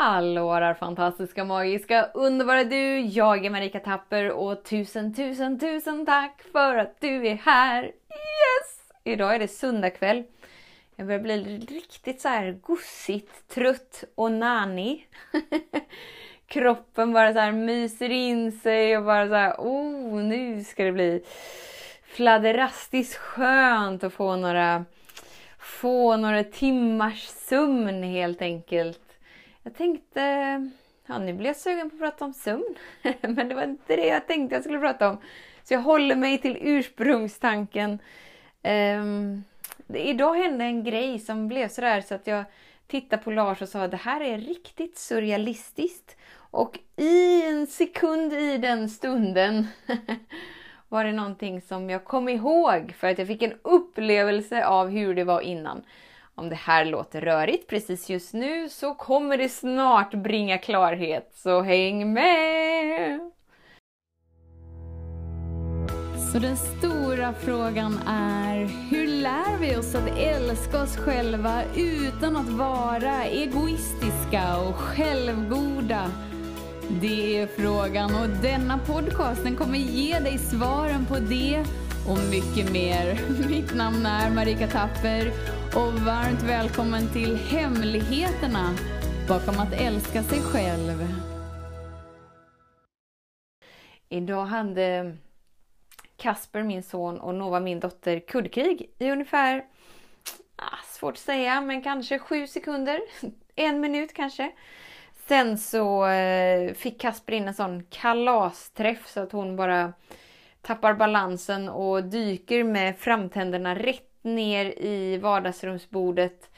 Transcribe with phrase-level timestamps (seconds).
[0.00, 3.00] Hallå där fantastiska, magiska, underbara du!
[3.00, 7.82] Jag är Marika Tapper och tusen, tusen, tusen tack för att du är här!
[7.84, 8.92] Yes!
[9.04, 10.24] Idag är det söndagkväll.
[10.96, 15.06] Jag börjar bli riktigt så här gossigt, trött och nani.
[16.46, 20.92] Kroppen bara så här myser in sig och bara så här, oh, nu ska det
[20.92, 21.24] bli
[22.02, 24.84] fladderastiskt skönt att få några,
[25.58, 29.07] få några timmars sömn helt enkelt.
[29.68, 30.20] Jag tänkte,
[31.06, 32.74] ja nu blev jag sugen på att prata om sömn.
[33.20, 35.18] Men det var inte det jag tänkte jag skulle prata om.
[35.64, 37.98] Så jag håller mig till ursprungstanken.
[38.62, 39.44] Um,
[39.94, 42.44] idag hände en grej som blev sådär så att jag
[42.86, 46.16] tittade på Lars och sa det här är riktigt surrealistiskt.
[46.50, 49.66] Och i en sekund i den stunden
[50.88, 55.14] var det någonting som jag kom ihåg för att jag fick en upplevelse av hur
[55.14, 55.82] det var innan.
[56.38, 61.62] Om det här låter rörigt precis just nu så kommer det snart bringa klarhet, så
[61.62, 63.20] häng med!
[66.32, 68.56] Så den stora frågan är,
[68.90, 76.10] hur lär vi oss att älska oss själva utan att vara egoistiska och självgoda?
[77.00, 81.64] Det är frågan och denna podcast den kommer ge dig svaren på det
[82.08, 83.20] och mycket mer.
[83.48, 85.32] Mitt namn är Marika Tapper
[85.74, 88.74] och varmt välkommen till Hemligheterna
[89.28, 91.06] bakom att älska sig själv.
[94.08, 95.16] Idag hade
[96.16, 99.64] Kasper, min son, och Nova, min dotter, kuddkrig i ungefär,
[100.56, 103.00] ah, svårt att säga, men kanske sju sekunder.
[103.54, 104.52] En minut kanske.
[105.26, 109.92] Sen så eh, fick Kasper in en sån kalasträff så att hon bara
[110.62, 116.50] tappar balansen och dyker med framtänderna rätt ner i vardagsrumsbordet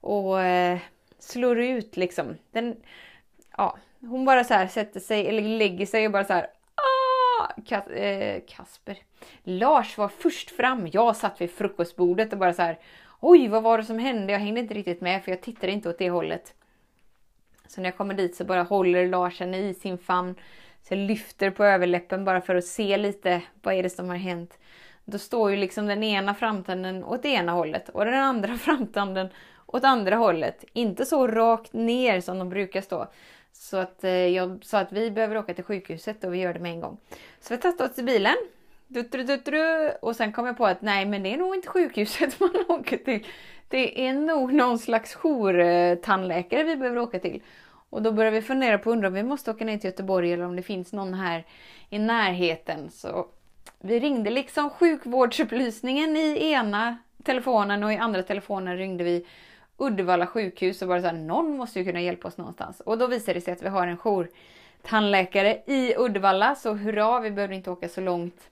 [0.00, 0.78] och eh,
[1.18, 2.36] slår ut liksom.
[2.50, 2.76] Den,
[3.56, 6.46] ja, hon bara så här sätter sig eller lägger sig och bara så här.
[6.74, 7.60] Ah!
[7.66, 8.98] Kas, eh, Kasper.
[9.42, 10.88] Lars var först fram.
[10.92, 12.78] Jag satt vid frukostbordet och bara så här.
[13.20, 14.32] Oj, vad var det som hände?
[14.32, 16.54] Jag hängde inte riktigt med för jag tittade inte åt det hållet.
[17.66, 20.34] Så när jag kommer dit så bara håller Lars henne i sin famn.
[20.82, 24.16] Så jag lyfter på överläppen bara för att se lite vad är det som har
[24.16, 24.58] hänt.
[25.04, 29.28] Då står ju liksom den ena framtanden åt det ena hållet och den andra framtanden
[29.66, 30.64] åt andra hållet.
[30.72, 33.06] Inte så rakt ner som de brukar stå.
[33.52, 36.60] Så att eh, jag sa att vi behöver åka till sjukhuset och vi gör det
[36.60, 36.96] med en gång.
[37.40, 38.36] Så vi testade oss i bilen.
[38.86, 42.40] Dutru, dutru, och sen kom jag på att nej men det är nog inte sjukhuset
[42.40, 43.26] man åker till.
[43.68, 47.42] Det är nog någon slags jourtandläkare vi behöver åka till.
[47.90, 50.44] Och då började vi fundera på undra om vi måste åka ner till Göteborg eller
[50.44, 51.46] om det finns någon här
[51.88, 52.90] i närheten.
[52.90, 53.26] Så
[53.80, 59.26] vi ringde liksom sjukvårdsupplysningen i ena telefonen och i andra telefonen ringde vi
[59.76, 62.80] Uddevalla sjukhus och bara så här, någon måste ju kunna hjälpa oss någonstans.
[62.80, 67.30] Och då visade det sig att vi har en jourtandläkare i Uddevalla, så hurra, vi
[67.30, 68.50] behöver inte åka så långt.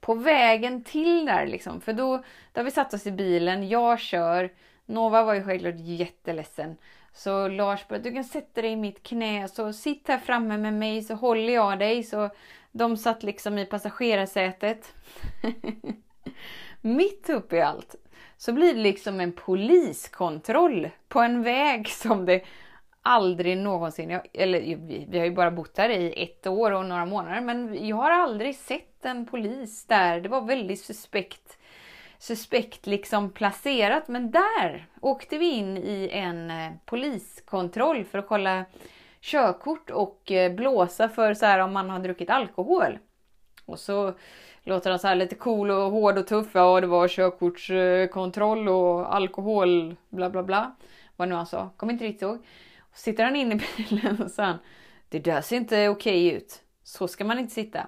[0.00, 2.16] På vägen till där liksom, för då,
[2.52, 4.50] då har vi satt oss i bilen, jag kör,
[4.86, 6.76] Nova var ju självklart jätteledsen.
[7.12, 10.74] Så Lars bara, du kan sätta dig i mitt knä, så sitt här framme med
[10.74, 12.02] mig så håller jag dig.
[12.02, 12.30] Så
[12.78, 14.94] de satt liksom i passagerarsätet.
[16.80, 17.94] Mitt uppe i allt
[18.36, 22.44] så blir det liksom en poliskontroll på en väg som det
[23.02, 24.60] aldrig någonsin, eller
[25.08, 28.10] vi, har ju bara bott där i ett år och några månader, men jag har
[28.10, 30.20] aldrig sett en polis där.
[30.20, 31.58] Det var väldigt suspekt,
[32.18, 38.64] suspekt liksom placerat, men där åkte vi in i en eh, poliskontroll för att kolla
[39.20, 42.98] körkort och eh, blåsa för så här om man har druckit alkohol.
[43.64, 44.14] Och så
[44.62, 46.48] låter han så här lite cool och hård och tuff.
[46.52, 50.76] Ja, det var körkortskontroll och alkohol, bla bla bla.
[51.16, 52.38] Vad nu han sa, kommer inte riktigt ihåg.
[52.78, 54.54] Och sitter han in i bilen och sa
[55.08, 56.62] det där ser inte okej ut.
[56.82, 57.86] Så ska man inte sitta.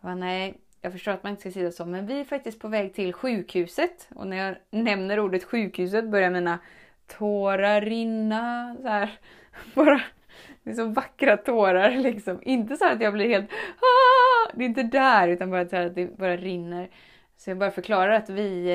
[0.00, 2.60] Jag bara, nej, jag förstår att man inte ska sitta så, men vi är faktiskt
[2.60, 4.08] på väg till sjukhuset.
[4.14, 6.58] Och när jag nämner ordet sjukhuset börjar mina
[7.06, 8.76] tårar rinna.
[8.82, 9.18] Så här,
[9.74, 10.02] bara
[10.66, 12.38] det är så vackra tårar liksom.
[12.42, 14.56] Inte så att jag blir helt Aah!
[14.56, 16.90] Det är inte där utan bara så att det bara rinner.
[17.36, 18.68] Så jag bara förklarar att vi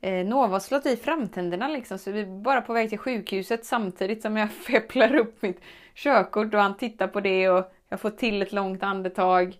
[0.00, 1.98] eh, eh, Nova har slått i framtänderna liksom.
[1.98, 5.60] Så vi är bara på väg till sjukhuset samtidigt som jag fepplar upp mitt
[5.94, 9.56] körkort och han tittar på det och jag får till ett långt andetag.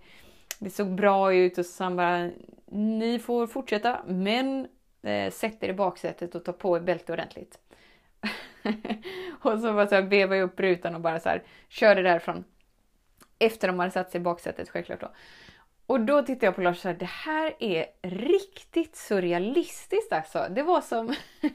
[0.58, 2.30] Det såg bra ut och så han bara
[2.66, 4.66] Ni får fortsätta men
[5.02, 7.58] eh, sätt er i baksätet och ta på er bälte ordentligt.
[9.42, 12.44] och så bara så här vevade jag upp rutan och bara så här körde därifrån.
[13.38, 15.12] Efter de hade satt sig i baksätet självklart då.
[15.86, 20.46] Och då tittade jag på Lars och sa det här är riktigt surrealistiskt alltså.
[20.50, 21.14] Det var som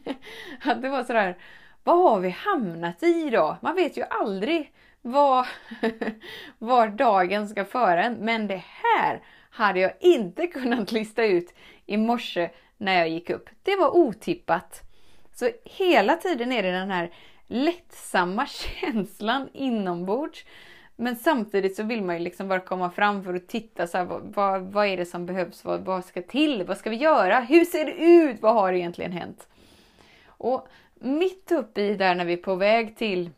[0.66, 1.38] att det var sådär
[1.84, 3.58] vad har vi hamnat i då?
[3.62, 5.46] Man vet ju aldrig vad,
[6.58, 8.14] var dagen ska föra en.
[8.14, 11.54] Men det här hade jag inte kunnat lista ut
[11.86, 13.50] i morse när jag gick upp.
[13.64, 14.88] Det var otippat.
[15.39, 17.12] Så hela tiden är det den här
[17.47, 18.45] lättsamma
[18.81, 20.45] känslan inombords.
[20.95, 24.06] Men samtidigt så vill man ju liksom bara komma fram för att titta så här,
[24.06, 25.65] vad, vad är det som behövs?
[25.65, 26.63] Vad, vad ska till?
[26.63, 27.39] Vad ska vi göra?
[27.39, 28.41] Hur ser det ut?
[28.41, 29.47] Vad har egentligen hänt?
[30.25, 33.30] Och mitt uppe i där när vi är på väg till,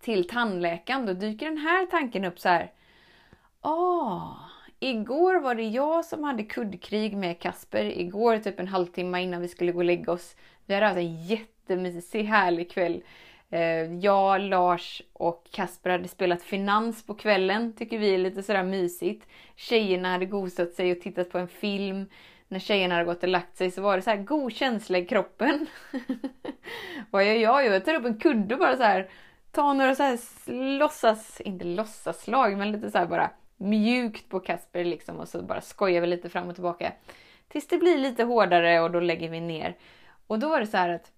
[0.00, 2.72] till tandläkaren, då dyker den här tanken upp så här.
[3.60, 4.34] Ah,
[4.80, 7.84] igår var det jag som hade kuddkrig med Kasper.
[7.84, 10.36] Igår typ en halvtimme innan vi skulle gå och lägga oss.
[10.68, 13.02] Vi hade haft en jättemysig härlig kväll.
[13.50, 17.72] Eh, jag, Lars och Kasper hade spelat finans på kvällen.
[17.72, 19.26] Tycker vi är lite sådär mysigt.
[19.56, 22.06] Tjejerna hade gosat sig och tittat på en film
[22.48, 25.04] när tjejerna hade gått och lagt sig så var det så här god känsla i
[25.04, 25.66] kroppen.
[27.10, 27.66] Vad gör jag?
[27.66, 29.08] Jag tar upp en kudde och bara så här
[29.52, 30.18] tar några så här
[30.78, 35.60] låtsas, inte låtsaslag, men lite så här bara mjukt på Kasper liksom och så bara
[35.60, 36.92] skojar vi lite fram och tillbaka.
[37.48, 39.76] Tills det blir lite hårdare och då lägger vi ner.
[40.28, 41.12] Och då var det så här att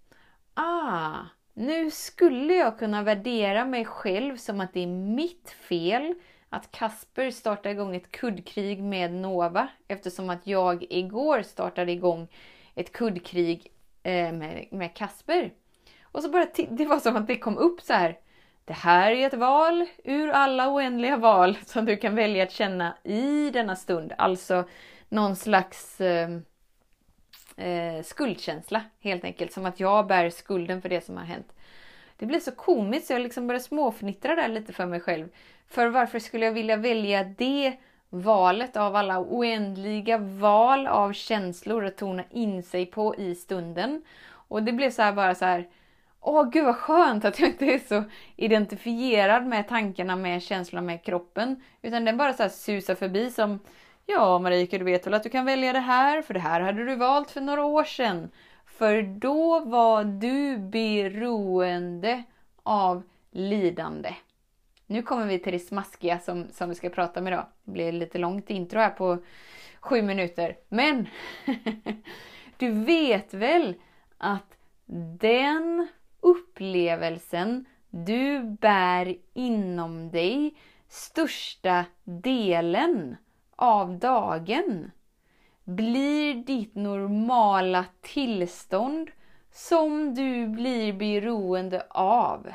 [0.55, 1.19] ah,
[1.55, 6.15] nu skulle jag kunna värdera mig själv som att det är mitt fel
[6.49, 12.29] att Kasper startar igång ett kuddkrig med Nova eftersom att jag igår startade igång
[12.75, 13.73] ett kuddkrig
[14.03, 15.53] eh, med, med Kasper.
[16.03, 18.19] Och så bara det var som att det kom upp så här.
[18.65, 22.97] Det här är ett val ur alla oändliga val som du kan välja att känna
[23.05, 24.13] i denna stund.
[24.19, 24.65] Alltså
[25.09, 26.29] någon slags eh,
[27.61, 29.53] eh, skuldkänsla helt enkelt.
[29.53, 31.53] Som att jag bär skulden för det som har hänt.
[32.17, 35.29] Det blir så komiskt så jag liksom börjar småfnittra där lite för mig själv.
[35.69, 37.77] För varför skulle jag vilja välja det
[38.09, 44.03] valet av alla oändliga val av känslor att tona in sig på i stunden?
[44.31, 45.69] Och det blev så här bara så här.
[46.21, 48.05] Åh gud vad skönt att jag inte är så
[48.37, 51.63] identifierad med tankarna, med känslorna, med kroppen.
[51.83, 53.59] Utan den bara så här susar förbi som
[54.13, 56.85] Ja Marika, du vet väl att du kan välja det här, för det här hade
[56.85, 58.31] du valt för några år sedan.
[58.67, 62.23] För då var du beroende
[62.63, 64.15] av lidande.
[64.87, 67.47] Nu kommer vi till det smaskiga som, som vi ska prata om idag.
[67.65, 69.19] Det blir lite långt intro här på
[69.81, 70.57] sju minuter.
[70.69, 71.09] Men
[72.57, 73.75] du vet väl
[74.19, 74.57] att
[75.21, 75.89] den
[76.21, 80.55] upplevelsen du bär inom dig
[80.89, 83.17] största delen
[83.61, 84.91] av dagen
[85.65, 89.11] blir ditt normala tillstånd
[89.51, 92.53] som du blir beroende av.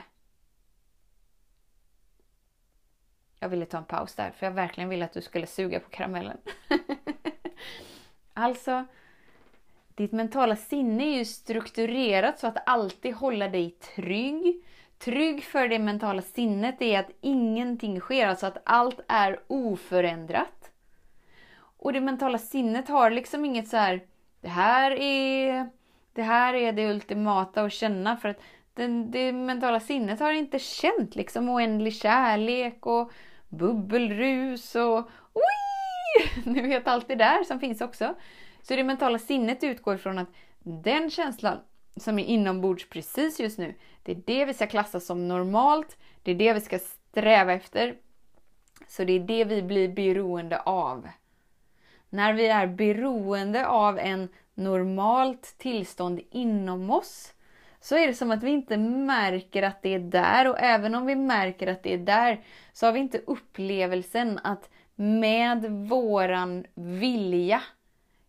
[3.40, 5.90] Jag ville ta en paus där för jag verkligen ville att du skulle suga på
[5.90, 6.38] karamellen.
[8.34, 8.86] alltså,
[9.96, 14.63] ditt mentala sinne är ju strukturerat så att alltid hålla dig trygg.
[14.98, 20.65] Trygg för det mentala sinnet är att ingenting sker, alltså att allt är oförändrat.
[21.86, 24.02] Och det mentala sinnet har liksom inget så här,
[24.42, 25.70] det här är
[26.14, 28.42] det här är det ultimata att känna för att
[28.74, 33.12] den, det mentala sinnet har inte känt liksom oändlig kärlek och
[33.50, 34.98] bubbelrus och
[35.34, 36.32] oj!
[36.46, 38.16] Ni vet allt det där som finns också.
[38.62, 40.30] Så det mentala sinnet utgår från att
[40.64, 41.58] den känslan
[41.98, 45.98] som är inombords precis just nu, det är det vi ska klassa som normalt.
[46.24, 47.96] Det är det vi ska sträva efter.
[48.88, 51.08] Så det är det vi blir beroende av.
[52.10, 57.34] När vi är beroende av en normalt tillstånd inom oss
[57.80, 61.06] så är det som att vi inte märker att det är där och även om
[61.06, 62.44] vi märker att det är där
[62.74, 67.62] så har vi inte upplevelsen att med våran vilja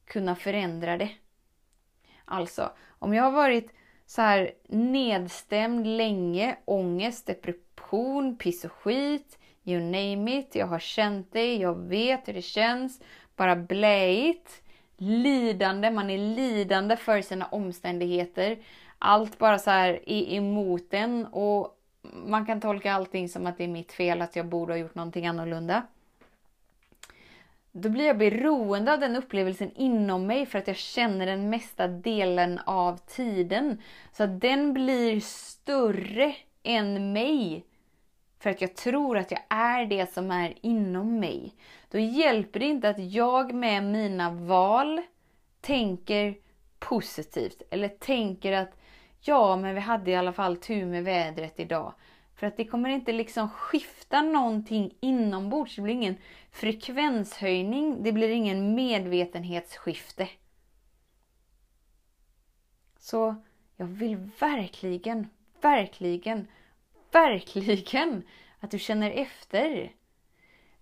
[0.04, 1.10] kunna förändra det.
[2.24, 3.72] Alltså, om jag har varit
[4.06, 10.54] så här nedstämd länge, ångest, depression, piss och skit, you name it.
[10.54, 13.00] Jag har känt det, jag vet hur det känns,
[13.36, 14.62] bara bläigt.
[14.98, 18.58] lidande, man är lidande för sina omständigheter.
[18.98, 21.78] Allt bara så här är emot en och
[22.26, 24.94] man kan tolka allting som att det är mitt fel, att jag borde ha gjort
[24.94, 25.82] någonting annorlunda.
[27.72, 31.88] Då blir jag beroende av den upplevelsen inom mig för att jag känner den mesta
[31.88, 33.82] delen av tiden.
[34.12, 37.64] Så att den blir större än mig.
[38.38, 41.54] För att jag tror att jag är det som är inom mig.
[41.90, 45.00] Då hjälper det inte att jag med mina val
[45.60, 46.34] tänker
[46.78, 48.78] positivt eller tänker att
[49.20, 51.94] ja, men vi hade i alla fall tur med vädret idag.
[52.34, 55.76] För att det kommer inte liksom skifta någonting inombords.
[55.76, 56.16] Det blir ingen
[56.50, 58.02] frekvenshöjning.
[58.02, 60.28] Det blir ingen medvetenhetsskifte.
[62.98, 63.34] Så
[63.76, 65.28] jag vill verkligen
[65.60, 66.46] verkligen,
[67.12, 68.22] verkligen
[68.60, 69.92] att du känner efter.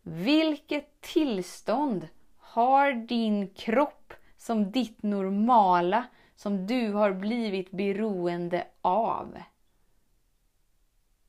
[0.02, 6.04] Vilket tillstånd har din kropp som ditt normala,
[6.36, 9.38] som du har blivit beroende av?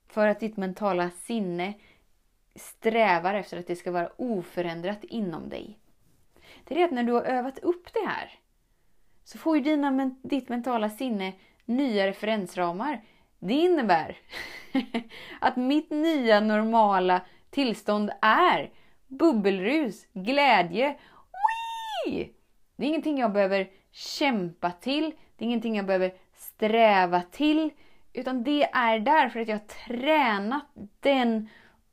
[0.07, 1.73] För att ditt mentala sinne
[2.55, 5.79] strävar efter att det ska vara oförändrat inom dig.
[6.63, 8.39] Det är det att när du har övat upp det här
[9.23, 11.33] så får ju dina, ditt mentala sinne
[11.65, 13.03] nya referensramar.
[13.45, 14.17] Det innebär
[15.39, 18.71] att mitt nya normala tillstånd är
[19.07, 20.97] bubbelrus, glädje.
[22.05, 22.29] Wee!
[22.75, 27.69] Det är ingenting jag behöver kämpa till, det är ingenting jag behöver sträva till,
[28.13, 30.65] utan det är därför att jag har tränat
[30.99, 31.49] den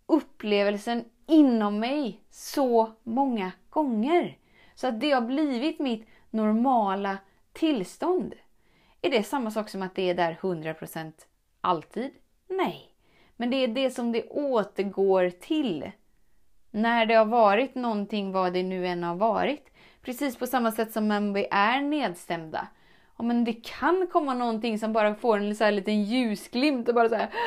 [0.07, 4.39] upplevelsen inom mig så många gånger.
[4.75, 7.19] Så att det har blivit mitt normala
[7.53, 8.35] tillstånd.
[9.03, 11.13] Är det samma sak som att det är där 100%
[11.63, 12.11] alltid?
[12.49, 12.89] Nej.
[13.37, 15.91] Men det är det som det återgår till.
[16.71, 19.73] När det har varit någonting, vad det nu än har varit.
[20.03, 22.69] Precis på samma sätt som när vi är nedstämda.
[23.19, 26.95] Ja, men det kan komma någonting som bara får en så här liten ljusglimt och
[26.95, 27.29] bara så här.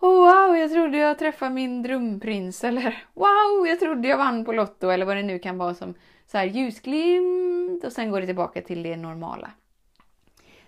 [0.00, 2.64] Oh, wow, jag trodde jag träffade min drömprins.
[2.64, 4.88] Eller wow, jag trodde jag vann på Lotto.
[4.88, 5.94] Eller vad det nu kan vara som
[6.26, 9.50] så här ljusglimt och sen går det tillbaka till det normala.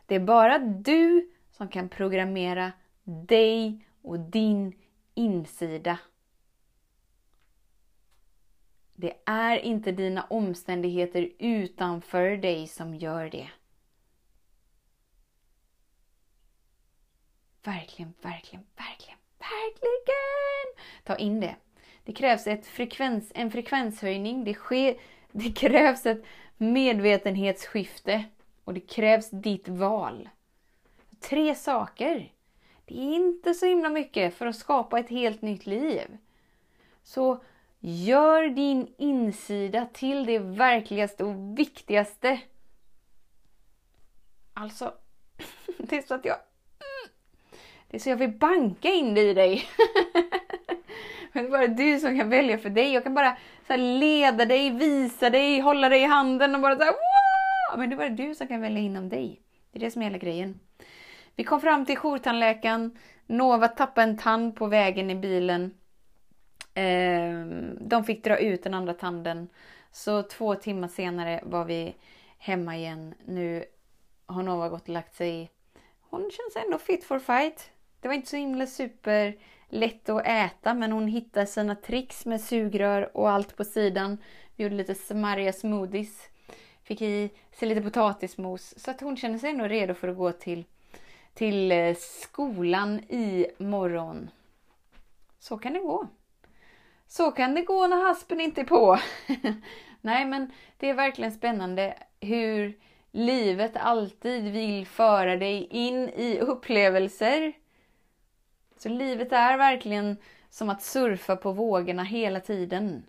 [0.06, 2.72] Det är bara du som kan programmera
[3.04, 4.74] dig och din
[5.14, 5.98] insida.
[8.94, 13.50] Det är inte dina omständigheter utanför dig som gör det.
[17.62, 20.86] Verkligen, verkligen, verkligen, verkligen!
[21.04, 21.56] Ta in det.
[22.04, 24.44] Det krävs ett frekvens, en frekvenshöjning.
[24.44, 24.96] Det, sker,
[25.32, 26.24] det krävs ett
[26.56, 28.24] medvetenhetsskifte
[28.64, 30.28] och det krävs ditt val.
[31.28, 32.32] Tre saker.
[32.84, 36.18] Det är inte så himla mycket för att skapa ett helt nytt liv.
[37.02, 37.42] Så
[37.80, 42.40] gör din insida till det verkligaste och viktigaste.
[44.54, 44.94] Alltså,
[45.78, 46.36] det är så att jag...
[47.88, 49.64] Det är så jag vill banka in det i dig.
[51.32, 52.92] Men det är bara du som kan välja för dig.
[52.92, 56.84] Jag kan bara så leda dig, visa dig, hålla dig i handen och bara så
[56.84, 57.78] här, Wow!
[57.78, 59.40] Men det är bara du som kan välja inom dig.
[59.72, 60.60] Det är det som är hela grejen.
[61.36, 62.98] Vi kom fram till jourtandläkaren.
[63.26, 65.74] Nova tappade en tand på vägen i bilen.
[66.74, 69.48] Ehm, de fick dra ut den andra tanden.
[69.92, 71.96] Så två timmar senare var vi
[72.38, 73.14] hemma igen.
[73.24, 73.64] Nu
[74.26, 75.50] har Nova gått och lagt sig.
[76.00, 77.70] Hon känns ändå fit for fight.
[78.00, 79.36] Det var inte så himla super
[79.68, 84.18] lätt att äta men hon hittade sina tricks med sugrör och allt på sidan.
[84.56, 86.28] Vi gjorde lite smarriga smoothies.
[86.82, 90.32] Fick i sig lite potatismos så att hon kände sig ändå redo för att gå
[90.32, 90.64] till,
[91.34, 94.30] till eh, skolan i morgon.
[95.38, 96.08] Så kan det gå.
[97.06, 98.98] Så kan det gå när haspen inte är på.
[100.00, 102.78] Nej men det är verkligen spännande hur
[103.10, 107.52] livet alltid vill föra dig in i upplevelser
[108.84, 110.16] så livet är verkligen
[110.50, 113.02] som att surfa på vågorna hela tiden.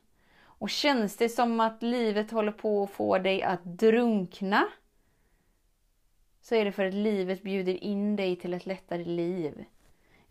[0.43, 4.67] Och känns det som att livet håller på att få dig att drunkna
[6.45, 9.65] så är det för att livet bjuder in dig till ett lättare liv.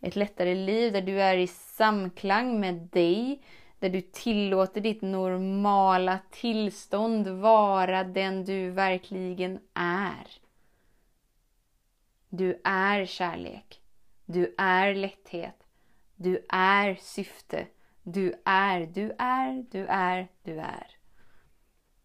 [0.00, 3.42] Ett lättare liv där du är i samklang med dig,
[3.78, 10.26] där du tillåter ditt normala tillstånd vara den du verkligen är.
[12.28, 13.80] Du är kärlek.
[14.24, 15.66] Du är lätthet.
[16.16, 17.66] Du är syfte.
[18.02, 20.86] Du är, du är, du är, du är.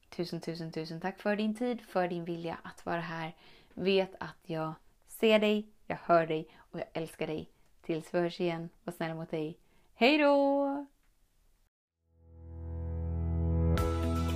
[0.09, 3.35] Tusen, tusen, tusen tack för din tid, för din vilja att vara här.
[3.79, 4.73] Vet att jag
[5.07, 7.49] ser dig, jag hör dig och jag älskar dig.
[7.85, 9.57] Tills vi hörs igen, var snäll mot dig.
[9.95, 10.85] Hej då!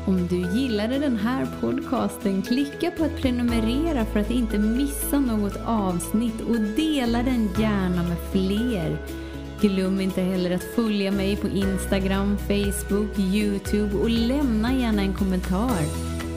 [0.08, 5.58] Om du gillade den här podcasten, klicka på att prenumerera för att inte missa något
[5.66, 8.98] avsnitt och dela den gärna med fler.
[9.62, 16.13] Glöm inte heller att följa mig på Instagram, Facebook, Youtube och lämna gärna en kommentar.